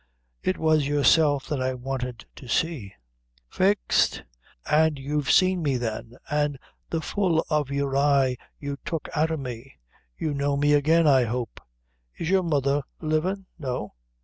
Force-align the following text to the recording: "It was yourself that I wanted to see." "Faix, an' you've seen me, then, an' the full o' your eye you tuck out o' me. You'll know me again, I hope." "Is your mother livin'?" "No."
"It 0.41 0.57
was 0.57 0.87
yourself 0.87 1.45
that 1.49 1.61
I 1.61 1.75
wanted 1.75 2.25
to 2.37 2.47
see." 2.47 2.95
"Faix, 3.51 4.23
an' 4.65 4.95
you've 4.97 5.29
seen 5.29 5.61
me, 5.61 5.77
then, 5.77 6.17
an' 6.27 6.57
the 6.89 7.01
full 7.01 7.45
o' 7.51 7.65
your 7.69 7.95
eye 7.95 8.37
you 8.59 8.77
tuck 8.83 9.09
out 9.15 9.29
o' 9.29 9.37
me. 9.37 9.75
You'll 10.17 10.33
know 10.33 10.57
me 10.57 10.73
again, 10.73 11.05
I 11.05 11.25
hope." 11.25 11.61
"Is 12.17 12.31
your 12.31 12.41
mother 12.41 12.81
livin'?" 12.99 13.45
"No." 13.59 13.93